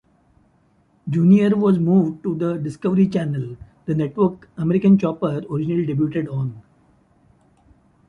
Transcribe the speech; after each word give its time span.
Junior 1.07 1.51
was 1.55 1.77
moved 1.77 2.23
to 2.23 2.33
the 2.33 2.57
Discovery 2.57 3.07
Channel, 3.07 3.55
the 3.85 3.93
network 3.93 4.49
"American 4.57 4.97
Chopper" 4.97 5.43
originally 5.51 5.85
debuted 5.85 6.27
on. 6.27 6.59